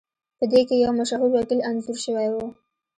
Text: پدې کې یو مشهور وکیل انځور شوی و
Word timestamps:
پدې 0.37 0.61
کې 0.67 0.75
یو 0.83 0.91
مشهور 0.99 1.29
وکیل 1.33 1.59
انځور 1.69 1.97
شوی 2.05 2.27
و 2.31 2.35